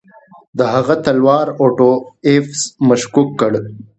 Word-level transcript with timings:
د 0.57 0.59
هغه 0.73 0.95
تلوار 1.05 1.47
اوټو 1.61 1.91
ایفز 2.27 2.61
مشکوک 2.89 3.29
کړ. 3.39 3.51